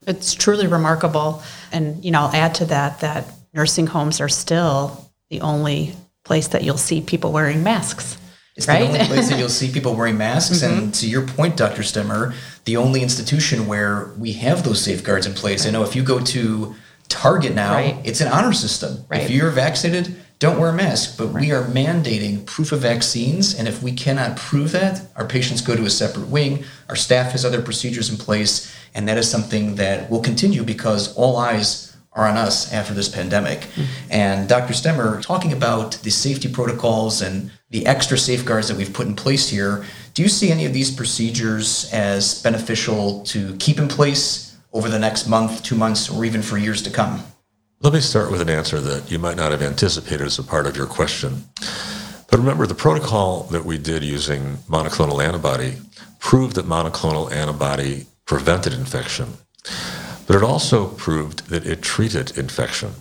It's 0.06 0.34
truly 0.34 0.66
remarkable. 0.66 1.42
And, 1.70 2.04
you 2.04 2.10
know, 2.10 2.22
I'll 2.22 2.34
add 2.34 2.54
to 2.56 2.64
that 2.66 3.00
that 3.00 3.26
nursing 3.54 3.86
homes 3.86 4.20
are 4.20 4.28
still 4.28 5.10
the 5.30 5.40
only 5.40 5.94
place 6.24 6.48
that 6.48 6.64
you'll 6.64 6.78
see 6.78 7.00
people 7.00 7.32
wearing 7.32 7.62
masks. 7.62 8.18
It's 8.54 8.68
right? 8.68 8.80
the 8.80 8.86
only 8.86 9.06
place 9.06 9.30
that 9.30 9.38
you'll 9.38 9.48
see 9.48 9.72
people 9.72 9.94
wearing 9.94 10.18
masks. 10.18 10.62
Mm-hmm. 10.62 10.78
And 10.78 10.94
to 10.94 11.08
your 11.08 11.26
point, 11.26 11.56
Dr. 11.56 11.82
Stemer, 11.82 12.34
the 12.64 12.76
only 12.76 13.02
institution 13.02 13.66
where 13.66 14.12
we 14.18 14.32
have 14.32 14.64
those 14.64 14.82
safeguards 14.82 15.26
in 15.26 15.32
place. 15.32 15.64
Right. 15.64 15.70
I 15.70 15.72
know 15.72 15.84
if 15.84 15.96
you 15.96 16.02
go 16.02 16.20
to 16.20 16.74
Target 17.08 17.54
now, 17.54 17.74
right. 17.74 17.96
it's 18.04 18.20
an 18.20 18.28
honor 18.28 18.52
system. 18.52 19.04
Right. 19.08 19.22
If 19.22 19.30
you're 19.30 19.50
vaccinated, 19.50 20.16
don't 20.38 20.58
wear 20.58 20.70
a 20.70 20.72
mask. 20.72 21.18
But 21.18 21.28
we 21.28 21.52
are 21.52 21.62
mandating 21.64 22.44
proof 22.46 22.72
of 22.72 22.80
vaccines. 22.80 23.54
And 23.54 23.68
if 23.68 23.82
we 23.82 23.92
cannot 23.92 24.36
prove 24.36 24.72
that, 24.72 25.02
our 25.16 25.26
patients 25.26 25.60
go 25.60 25.76
to 25.76 25.84
a 25.84 25.90
separate 25.90 26.28
wing. 26.28 26.64
Our 26.88 26.96
staff 26.96 27.32
has 27.32 27.44
other 27.44 27.62
procedures 27.62 28.10
in 28.10 28.16
place 28.16 28.74
and 28.94 29.08
that 29.08 29.18
is 29.18 29.30
something 29.30 29.76
that 29.76 30.10
will 30.10 30.20
continue 30.20 30.62
because 30.62 31.14
all 31.16 31.36
eyes 31.36 31.96
are 32.14 32.26
on 32.26 32.36
us 32.36 32.72
after 32.72 32.92
this 32.92 33.08
pandemic. 33.08 33.60
Mm-hmm. 33.60 33.82
And 34.10 34.48
Dr. 34.48 34.74
Stemer, 34.74 35.22
talking 35.22 35.52
about 35.52 35.92
the 36.02 36.10
safety 36.10 36.48
protocols 36.48 37.22
and 37.22 37.50
the 37.70 37.86
extra 37.86 38.18
safeguards 38.18 38.68
that 38.68 38.76
we've 38.76 38.92
put 38.92 39.06
in 39.06 39.16
place 39.16 39.48
here, 39.48 39.84
do 40.14 40.22
you 40.22 40.28
see 40.28 40.50
any 40.50 40.66
of 40.66 40.74
these 40.74 40.90
procedures 40.90 41.90
as 41.92 42.42
beneficial 42.42 43.22
to 43.24 43.56
keep 43.56 43.78
in 43.78 43.88
place 43.88 44.56
over 44.74 44.88
the 44.88 44.98
next 44.98 45.26
month, 45.26 45.62
two 45.62 45.74
months, 45.74 46.10
or 46.10 46.24
even 46.24 46.42
for 46.42 46.58
years 46.58 46.82
to 46.82 46.90
come? 46.90 47.22
Let 47.80 47.94
me 47.94 48.00
start 48.00 48.30
with 48.30 48.40
an 48.40 48.50
answer 48.50 48.78
that 48.80 49.10
you 49.10 49.18
might 49.18 49.36
not 49.36 49.50
have 49.50 49.62
anticipated 49.62 50.26
as 50.26 50.38
a 50.38 50.44
part 50.44 50.66
of 50.66 50.76
your 50.76 50.86
question. 50.86 51.44
But 52.30 52.38
remember, 52.38 52.66
the 52.66 52.74
protocol 52.74 53.44
that 53.44 53.64
we 53.64 53.76
did 53.76 54.04
using 54.04 54.58
monoclonal 54.68 55.22
antibody 55.24 55.78
proved 56.18 56.56
that 56.56 56.66
monoclonal 56.66 57.32
antibody 57.32 58.06
prevented 58.32 58.72
infection. 58.72 59.28
But 60.26 60.36
it 60.36 60.42
also 60.42 60.86
proved 60.86 61.50
that 61.50 61.66
it 61.66 61.82
treated 61.82 62.38
infection. 62.38 62.92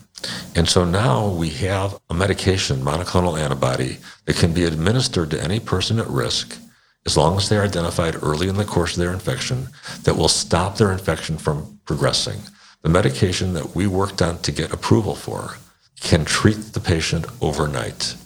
And 0.58 0.68
so 0.68 0.84
now 0.84 1.30
we 1.30 1.48
have 1.52 1.98
a 2.10 2.14
medication, 2.14 2.82
monoclonal 2.82 3.40
antibody, 3.40 4.00
that 4.26 4.36
can 4.36 4.54
be 4.54 4.66
administered 4.66 5.32
to 5.32 5.42
any 5.42 5.62
person 5.62 6.00
at 6.00 6.08
risk 6.08 6.58
as 7.06 7.16
long 7.16 7.38
as 7.38 7.48
they're 7.48 7.64
identified 7.64 8.22
early 8.22 8.50
in 8.50 8.58
the 8.58 8.66
course 8.66 8.92
of 8.92 9.00
their 9.00 9.14
infection 9.14 9.70
that 10.04 10.18
will 10.18 10.28
stop 10.28 10.76
their 10.76 10.92
infection 10.92 11.38
from 11.38 11.80
progressing. 11.86 12.42
The 12.82 12.90
medication 12.90 13.54
that 13.54 13.74
we 13.74 13.88
worked 13.88 14.22
on 14.22 14.40
to 14.40 14.52
get 14.52 14.74
approval 14.74 15.16
for 15.16 15.60
can 16.02 16.26
treat 16.26 16.74
the 16.74 16.82
patient 16.82 17.26
overnight. 17.40 18.18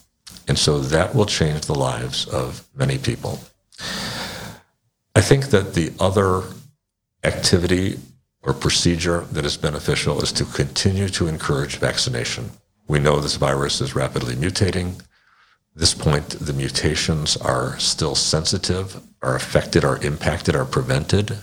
And 0.48 0.58
so 0.58 0.80
that 0.80 1.14
will 1.14 1.28
change 1.28 1.68
the 1.68 1.76
lives 1.76 2.26
of 2.26 2.68
many 2.76 2.98
people. 2.98 3.42
I 5.16 5.22
think 5.22 5.52
that 5.52 5.76
the 5.76 5.94
other 6.00 6.42
activity 7.26 7.98
or 8.44 8.54
procedure 8.54 9.22
that 9.32 9.46
is 9.46 9.58
beneficial 9.58 10.22
is 10.22 10.32
to 10.32 10.46
continue 10.46 11.10
to 11.10 11.28
encourage 11.28 11.78
vaccination. 11.78 12.52
We 12.88 13.00
know 13.00 13.20
this 13.20 13.36
virus 13.36 13.82
is 13.82 13.96
rapidly 13.96 14.36
mutating. 14.36 15.00
At 15.00 15.82
this 15.82 15.94
point, 15.96 16.30
the 16.30 16.54
mutations 16.54 17.36
are 17.38 17.78
still 17.80 18.16
sensitive, 18.16 19.02
are 19.24 19.36
affected, 19.36 19.84
are 19.84 20.02
impacted, 20.04 20.56
are 20.56 20.66
prevented 20.66 21.38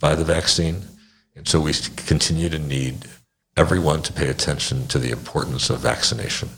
by 0.00 0.16
the 0.16 0.24
vaccine. 0.24 0.82
And 1.36 1.46
so 1.46 1.60
we 1.60 1.72
continue 1.96 2.48
to 2.48 2.58
need 2.58 3.06
everyone 3.56 4.02
to 4.02 4.12
pay 4.12 4.28
attention 4.28 4.88
to 4.88 4.98
the 4.98 5.10
importance 5.10 5.70
of 5.70 5.80
vaccination. 5.80 6.48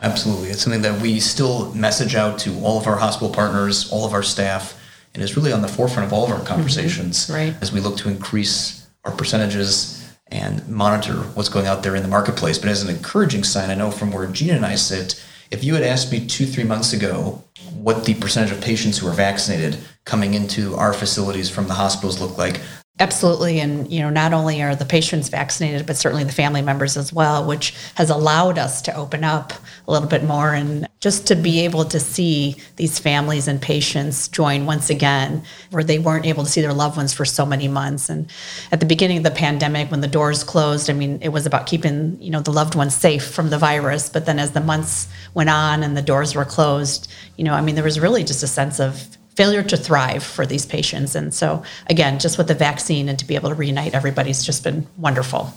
Absolutely. 0.00 0.50
It's 0.50 0.62
something 0.62 0.82
that 0.82 1.00
we 1.02 1.18
still 1.18 1.74
message 1.74 2.14
out 2.14 2.38
to 2.40 2.56
all 2.60 2.78
of 2.78 2.86
our 2.86 2.96
hospital 2.96 3.34
partners, 3.34 3.90
all 3.90 4.06
of 4.06 4.12
our 4.12 4.22
staff, 4.22 4.77
and 5.18 5.24
is 5.24 5.36
really 5.36 5.52
on 5.52 5.62
the 5.62 5.68
forefront 5.68 6.06
of 6.06 6.12
all 6.12 6.24
of 6.24 6.30
our 6.30 6.44
conversations 6.46 7.26
mm-hmm. 7.26 7.34
right. 7.34 7.56
as 7.60 7.72
we 7.72 7.80
look 7.80 7.96
to 7.96 8.08
increase 8.08 8.86
our 9.04 9.10
percentages 9.10 10.08
and 10.28 10.66
monitor 10.68 11.14
what's 11.34 11.48
going 11.48 11.66
out 11.66 11.82
there 11.82 11.96
in 11.96 12.02
the 12.02 12.08
marketplace. 12.08 12.56
But 12.56 12.68
as 12.68 12.84
an 12.84 12.88
encouraging 12.88 13.42
sign, 13.42 13.68
I 13.68 13.74
know 13.74 13.90
from 13.90 14.12
where 14.12 14.28
Gina 14.28 14.54
and 14.54 14.64
I 14.64 14.76
sit, 14.76 15.20
if 15.50 15.64
you 15.64 15.74
had 15.74 15.82
asked 15.82 16.12
me 16.12 16.24
two, 16.24 16.46
three 16.46 16.62
months 16.62 16.92
ago 16.92 17.42
what 17.74 18.04
the 18.04 18.14
percentage 18.14 18.52
of 18.52 18.60
patients 18.60 18.98
who 18.98 19.08
are 19.08 19.12
vaccinated 19.12 19.78
coming 20.04 20.34
into 20.34 20.76
our 20.76 20.92
facilities 20.92 21.50
from 21.50 21.66
the 21.66 21.74
hospitals 21.74 22.20
look 22.20 22.38
like, 22.38 22.60
Absolutely. 23.00 23.60
And, 23.60 23.88
you 23.92 24.00
know, 24.00 24.10
not 24.10 24.32
only 24.32 24.60
are 24.60 24.74
the 24.74 24.84
patients 24.84 25.28
vaccinated, 25.28 25.86
but 25.86 25.96
certainly 25.96 26.24
the 26.24 26.32
family 26.32 26.62
members 26.62 26.96
as 26.96 27.12
well, 27.12 27.46
which 27.46 27.72
has 27.94 28.10
allowed 28.10 28.58
us 28.58 28.82
to 28.82 28.94
open 28.94 29.22
up 29.22 29.52
a 29.86 29.92
little 29.92 30.08
bit 30.08 30.24
more 30.24 30.52
and 30.52 30.88
just 30.98 31.28
to 31.28 31.36
be 31.36 31.60
able 31.60 31.84
to 31.84 32.00
see 32.00 32.56
these 32.74 32.98
families 32.98 33.46
and 33.46 33.62
patients 33.62 34.26
join 34.26 34.66
once 34.66 34.90
again, 34.90 35.44
where 35.70 35.84
they 35.84 36.00
weren't 36.00 36.26
able 36.26 36.42
to 36.42 36.50
see 36.50 36.60
their 36.60 36.72
loved 36.72 36.96
ones 36.96 37.14
for 37.14 37.24
so 37.24 37.46
many 37.46 37.68
months. 37.68 38.08
And 38.08 38.28
at 38.72 38.80
the 38.80 38.86
beginning 38.86 39.18
of 39.18 39.22
the 39.22 39.30
pandemic, 39.30 39.92
when 39.92 40.00
the 40.00 40.08
doors 40.08 40.42
closed, 40.42 40.90
I 40.90 40.92
mean, 40.92 41.20
it 41.22 41.28
was 41.28 41.46
about 41.46 41.68
keeping, 41.68 42.20
you 42.20 42.30
know, 42.30 42.40
the 42.40 42.50
loved 42.50 42.74
ones 42.74 42.96
safe 42.96 43.24
from 43.24 43.50
the 43.50 43.58
virus. 43.58 44.08
But 44.08 44.26
then 44.26 44.40
as 44.40 44.52
the 44.52 44.60
months 44.60 45.06
went 45.34 45.50
on 45.50 45.84
and 45.84 45.96
the 45.96 46.02
doors 46.02 46.34
were 46.34 46.44
closed, 46.44 47.08
you 47.36 47.44
know, 47.44 47.54
I 47.54 47.60
mean, 47.60 47.76
there 47.76 47.84
was 47.84 48.00
really 48.00 48.24
just 48.24 48.42
a 48.42 48.48
sense 48.48 48.80
of 48.80 49.06
failure 49.38 49.62
to 49.62 49.76
thrive 49.76 50.24
for 50.24 50.44
these 50.44 50.66
patients. 50.66 51.14
And 51.14 51.32
so, 51.32 51.62
again, 51.86 52.18
just 52.18 52.38
with 52.38 52.48
the 52.48 52.54
vaccine 52.54 53.08
and 53.08 53.16
to 53.20 53.24
be 53.24 53.36
able 53.36 53.50
to 53.50 53.54
reunite 53.54 53.94
everybody's 53.94 54.42
just 54.44 54.64
been 54.64 54.84
wonderful. 54.96 55.54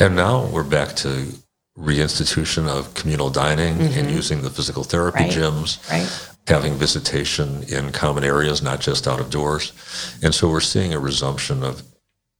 And 0.00 0.16
now 0.16 0.46
we're 0.46 0.64
back 0.64 0.96
to 1.04 1.26
reinstitution 1.76 2.66
of 2.66 2.94
communal 2.94 3.28
dining 3.28 3.74
mm-hmm. 3.74 3.98
and 3.98 4.10
using 4.10 4.40
the 4.40 4.48
physical 4.48 4.82
therapy 4.82 5.24
right. 5.24 5.30
gyms, 5.30 5.70
right. 5.90 6.08
having 6.46 6.72
visitation 6.72 7.64
in 7.64 7.92
common 7.92 8.24
areas, 8.24 8.62
not 8.62 8.80
just 8.80 9.06
out 9.06 9.20
of 9.20 9.28
doors. 9.28 9.74
And 10.22 10.34
so 10.34 10.48
we're 10.48 10.60
seeing 10.60 10.94
a 10.94 10.98
resumption 10.98 11.62
of 11.62 11.82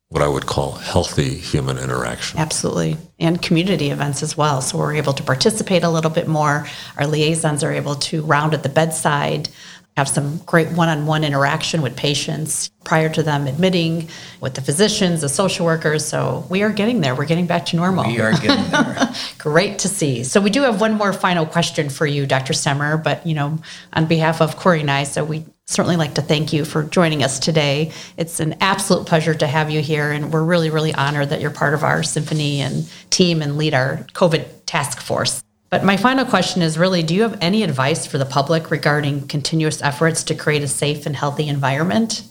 what 0.09 0.23
I 0.23 0.29
would 0.29 0.47
call 0.47 0.73
healthy 0.73 1.35
human 1.37 1.77
interaction. 1.77 2.39
Absolutely. 2.39 2.97
And 3.19 3.43
community 3.43 3.91
events 3.91 4.23
as 4.23 4.39
well. 4.39 4.63
So 4.63 4.79
we're 4.79 4.95
able 4.95 5.13
to 5.13 5.23
participate 5.23 5.83
a 5.83 5.91
little 5.91 6.11
bit 6.11 6.29
more. 6.29 6.67
Our 6.97 7.07
liaisons 7.07 7.63
are 7.63 7.73
able 7.73 7.97
to 7.97 8.23
round 8.23 8.55
at 8.55 8.63
the 8.63 8.71
bedside 8.71 9.51
have 9.97 10.09
some 10.09 10.39
great 10.39 10.69
one-on-one 10.71 11.23
interaction 11.23 11.83
with 11.83 11.97
patients 11.97 12.71
prior 12.85 13.09
to 13.11 13.23
them 13.23 13.47
admitting 13.47 14.09
with 14.41 14.55
the 14.55 14.61
physicians 14.61 15.21
the 15.21 15.29
social 15.29 15.67
workers. 15.67 16.05
So 16.05 16.47
we 16.49 16.63
are 16.63 16.71
getting 16.71 17.01
there. 17.01 17.15
We're 17.15 17.27
getting 17.27 17.47
back 17.47 17.67
to 17.67 17.77
normal. 17.77 18.07
We 18.07 18.21
are 18.21 18.33
getting 18.33 18.71
there. 18.71 19.13
Great 19.39 19.79
to 19.81 19.89
see. 19.89 20.25
So 20.25 20.41
we 20.41 20.51
do 20.51 20.63
have 20.63 20.81
one 20.81 20.95
more 20.95 21.13
final 21.13 21.47
question 21.47 21.89
for 21.91 22.07
you 22.07 22.27
dr 22.27 22.53
stemer 22.53 23.03
but 23.03 23.27
you 23.27 23.35
know 23.35 23.59
on 23.93 24.07
behalf 24.07 24.41
of 24.41 24.57
corey 24.57 24.81
and 24.81 24.91
i 24.91 25.05
so 25.05 25.25
we 25.25 25.45
certainly 25.67 25.97
like 25.97 26.15
to 26.15 26.23
thank 26.23 26.53
you 26.53 26.65
for 26.65 26.83
joining 26.83 27.23
us 27.23 27.39
today. 27.39 27.93
It's 28.17 28.41
an 28.41 28.57
absolute 28.61 29.07
pleasure 29.07 29.33
to 29.35 29.47
have 29.47 29.71
you 29.71 29.81
here 29.81 30.11
and 30.11 30.33
we're 30.33 30.45
really 30.45 30.71
really 30.71 30.93
honored 30.95 31.31
that 31.31 31.41
you're 31.41 31.51
part 31.51 31.75
of 31.75 31.85
our 31.85 32.03
symphony 32.03 32.61
and 32.61 32.91
team 33.11 33.43
and 33.43 33.57
lead 33.57 33.75
our 33.75 33.99
covid 34.13 34.47
task 34.67 35.01
force 35.01 35.43
but 35.73 35.83
my 35.85 35.97
final 35.97 36.27
question 36.27 36.61
is 36.61 36.77
really 36.77 37.03
do 37.03 37.15
you 37.15 37.23
have 37.23 37.39
any 37.41 37.63
advice 37.63 38.07
for 38.07 38.19
the 38.19 38.27
public 38.27 38.71
regarding 38.71 39.27
continuous 39.27 39.81
efforts 39.81 40.23
to 40.25 40.35
create 40.35 40.63
a 40.63 40.69
safe 40.69 41.07
and 41.07 41.17
healthy 41.17 41.49
environment? 41.49 42.25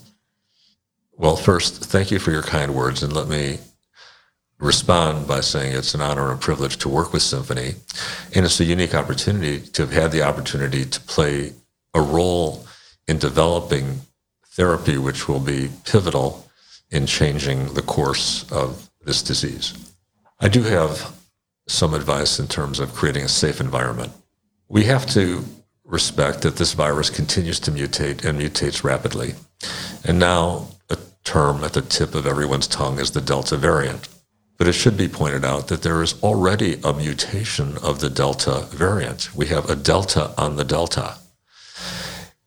Well, 1.16 1.34
first, 1.34 1.84
thank 1.84 2.12
you 2.12 2.20
for 2.20 2.30
your 2.30 2.44
kind 2.44 2.72
words. 2.72 3.02
And 3.02 3.12
let 3.12 3.26
me 3.26 3.58
respond 4.60 5.26
by 5.26 5.40
saying 5.40 5.74
it's 5.74 5.92
an 5.92 6.00
honor 6.00 6.30
and 6.30 6.40
privilege 6.40 6.76
to 6.78 6.88
work 6.88 7.12
with 7.12 7.22
Symphony. 7.22 7.74
And 8.32 8.44
it's 8.44 8.60
a 8.60 8.64
unique 8.64 8.94
opportunity 8.94 9.58
to 9.60 9.82
have 9.82 9.92
had 9.92 10.12
the 10.12 10.22
opportunity 10.22 10.84
to 10.84 11.00
play 11.00 11.52
a 11.94 12.00
role 12.00 12.64
in 13.08 13.18
developing 13.18 14.02
therapy, 14.50 14.98
which 14.98 15.26
will 15.26 15.40
be 15.40 15.68
pivotal 15.84 16.48
in 16.92 17.06
changing 17.06 17.74
the 17.74 17.82
course 17.82 18.50
of 18.52 18.88
this 19.04 19.20
disease. 19.20 19.74
I 20.38 20.46
do 20.46 20.62
have 20.62 21.12
some 21.72 21.94
advice 21.94 22.38
in 22.38 22.46
terms 22.46 22.78
of 22.78 22.94
creating 22.94 23.24
a 23.24 23.28
safe 23.28 23.60
environment. 23.60 24.12
We 24.68 24.84
have 24.84 25.06
to 25.06 25.44
respect 25.84 26.42
that 26.42 26.56
this 26.56 26.74
virus 26.74 27.10
continues 27.10 27.58
to 27.60 27.70
mutate 27.70 28.24
and 28.24 28.38
mutates 28.38 28.84
rapidly. 28.84 29.34
And 30.04 30.18
now 30.18 30.68
a 30.90 30.96
term 31.24 31.64
at 31.64 31.72
the 31.72 31.82
tip 31.82 32.14
of 32.14 32.26
everyone's 32.26 32.66
tongue 32.66 32.98
is 32.98 33.10
the 33.10 33.20
Delta 33.20 33.56
variant. 33.56 34.08
But 34.58 34.68
it 34.68 34.74
should 34.74 34.96
be 34.96 35.08
pointed 35.08 35.44
out 35.44 35.68
that 35.68 35.82
there 35.82 36.02
is 36.02 36.22
already 36.22 36.78
a 36.84 36.92
mutation 36.92 37.78
of 37.78 38.00
the 38.00 38.10
Delta 38.10 38.66
variant. 38.70 39.34
We 39.34 39.46
have 39.46 39.68
a 39.68 39.76
Delta 39.76 40.32
on 40.38 40.56
the 40.56 40.64
Delta. 40.64 41.16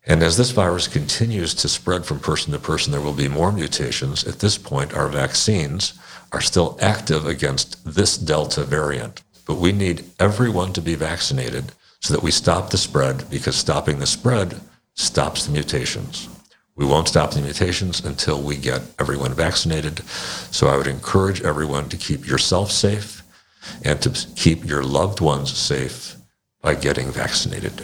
And 0.07 0.21
as 0.21 0.37
this 0.37 0.51
virus 0.51 0.87
continues 0.87 1.53
to 1.55 1.67
spread 1.67 2.05
from 2.05 2.19
person 2.19 2.53
to 2.53 2.59
person, 2.59 2.91
there 2.91 3.01
will 3.01 3.13
be 3.13 3.27
more 3.27 3.51
mutations. 3.51 4.23
At 4.23 4.39
this 4.39 4.57
point, 4.57 4.93
our 4.93 5.07
vaccines 5.07 5.93
are 6.31 6.41
still 6.41 6.77
active 6.79 7.25
against 7.25 7.83
this 7.85 8.17
Delta 8.17 8.63
variant. 8.63 9.23
But 9.47 9.55
we 9.55 9.71
need 9.71 10.05
everyone 10.19 10.73
to 10.73 10.81
be 10.81 10.95
vaccinated 10.95 11.71
so 12.01 12.13
that 12.13 12.23
we 12.23 12.31
stop 12.31 12.69
the 12.69 12.77
spread 12.77 13.29
because 13.29 13.55
stopping 13.55 13.99
the 13.99 14.05
spread 14.05 14.61
stops 14.93 15.45
the 15.45 15.51
mutations. 15.51 16.29
We 16.75 16.85
won't 16.85 17.07
stop 17.07 17.31
the 17.31 17.41
mutations 17.41 18.03
until 18.03 18.41
we 18.41 18.57
get 18.57 18.81
everyone 18.99 19.33
vaccinated. 19.33 20.03
So 20.51 20.67
I 20.67 20.77
would 20.77 20.87
encourage 20.87 21.41
everyone 21.41 21.89
to 21.89 21.97
keep 21.97 22.27
yourself 22.27 22.69
safe 22.69 23.23
and 23.83 24.01
to 24.01 24.11
keep 24.35 24.65
your 24.65 24.83
loved 24.83 25.21
ones 25.21 25.55
safe 25.55 26.15
by 26.61 26.75
getting 26.75 27.11
vaccinated. 27.11 27.81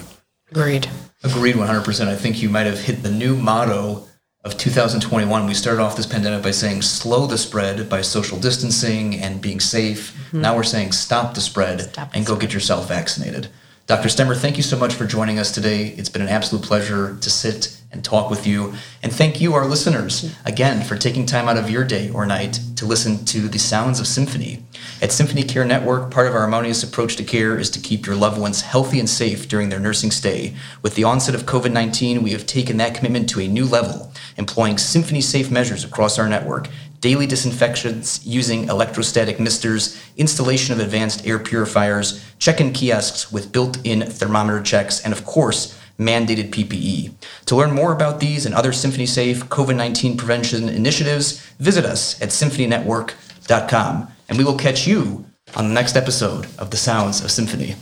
Agreed. 0.51 0.88
Agreed 1.24 1.56
100%. 1.56 2.08
I 2.08 2.16
think 2.16 2.42
you 2.42 2.50
might 2.50 2.66
have 2.66 2.80
hit 2.80 3.04
the 3.04 3.12
new 3.12 3.36
motto 3.36 4.08
of 4.44 4.58
2021, 4.58 5.46
we 5.46 5.54
started 5.54 5.82
off 5.82 5.96
this 5.96 6.08
pandemic 6.08 6.42
by 6.42 6.50
saying 6.50 6.82
slow 6.82 7.28
the 7.28 7.38
spread 7.38 7.88
by 7.88 8.01
social 8.01 8.40
distancing 8.40 9.16
and 9.16 9.40
being 9.40 9.60
safe. 9.60 10.13
Mm-hmm. 10.13 10.42
Now 10.42 10.56
we're 10.56 10.63
saying 10.63 10.94
stop 10.94 11.36
the 11.36 11.42
spread 11.42 11.82
stop 11.82 12.10
and 12.16 12.25
go 12.25 12.36
get 12.36 12.54
yourself 12.54 12.88
vaccinated. 12.88 13.50
Dr. 13.88 14.09
Stemer, 14.09 14.38
thank 14.38 14.57
you 14.57 14.63
so 14.63 14.77
much 14.77 14.93
for 14.93 15.05
joining 15.05 15.39
us 15.39 15.51
today. 15.51 15.88
It's 15.88 16.07
been 16.07 16.21
an 16.21 16.29
absolute 16.29 16.63
pleasure 16.63 17.17
to 17.19 17.29
sit 17.29 17.77
and 17.91 18.05
talk 18.05 18.29
with 18.29 18.47
you. 18.47 18.73
And 19.03 19.11
thank 19.11 19.41
you, 19.41 19.53
our 19.53 19.65
listeners, 19.65 20.33
again, 20.45 20.83
for 20.83 20.95
taking 20.95 21.25
time 21.25 21.50
out 21.50 21.57
of 21.57 21.69
your 21.69 21.83
day 21.83 22.09
or 22.09 22.25
night 22.25 22.59
to 22.77 22.85
listen 22.85 23.25
to 23.25 23.50
the 23.50 23.59
sounds 23.59 24.00
of 24.00 24.07
symphony. 24.07 24.63
At 25.01 25.11
Symphony 25.11 25.43
Care 25.43 25.65
Network, 25.65 26.09
part 26.09 26.27
of 26.27 26.33
our 26.33 26.41
harmonious 26.41 26.83
approach 26.83 27.15
to 27.17 27.23
care 27.23 27.57
is 27.57 27.69
to 27.71 27.79
keep 27.79 28.05
your 28.05 28.15
loved 28.15 28.39
ones 28.39 28.61
healthy 28.61 29.00
and 29.00 29.09
safe 29.09 29.50
during 29.50 29.69
their 29.69 29.79
nursing 29.79 30.11
stay. 30.11 30.55
With 30.81 30.95
the 30.95 31.03
onset 31.03 31.35
of 31.35 31.45
COVID 31.45 31.73
19, 31.73 32.23
we 32.23 32.31
have 32.31 32.45
taken 32.45 32.77
that 32.77 32.95
commitment 32.95 33.27
to 33.29 33.41
a 33.41 33.47
new 33.47 33.65
level, 33.65 34.13
employing 34.38 34.77
symphony 34.77 35.21
safe 35.21 35.51
measures 35.51 35.83
across 35.83 36.17
our 36.17 36.29
network 36.29 36.69
daily 37.01 37.25
disinfections 37.25 38.25
using 38.25 38.70
electrostatic 38.70 39.39
misters, 39.39 40.01
installation 40.17 40.74
of 40.74 40.79
advanced 40.79 41.25
air 41.27 41.39
purifiers, 41.39 42.24
check 42.39 42.62
in 42.62 42.72
kiosks 42.72 43.31
with 43.31 43.51
built 43.51 43.77
in 43.84 44.01
thermometer 44.01 44.62
checks, 44.62 45.03
and 45.03 45.12
of 45.12 45.25
course, 45.25 45.77
mandated 46.00 46.51
PPE. 46.51 47.13
To 47.48 47.55
learn 47.55 47.72
more 47.72 47.91
about 47.91 48.20
these 48.20 48.46
and 48.46 48.55
other 48.55 48.72
Symphony 48.72 49.05
Safe 49.05 49.43
COVID 49.46 49.75
19 49.75 50.15
prevention 50.15 50.70
initiatives, 50.70 51.41
visit 51.60 51.86
us 51.86 52.22
at 52.22 52.29
symphonynetwork.com. 52.29 54.08
And 54.29 54.38
we 54.38 54.43
will 54.43 54.58
catch 54.58 54.88
you 54.88 55.25
on 55.55 55.67
the 55.67 55.74
next 55.74 55.96
episode 55.96 56.48
of 56.58 56.72
The 56.72 56.77
Sounds 56.77 57.24
of 57.24 57.31
Symphony. 57.31 57.75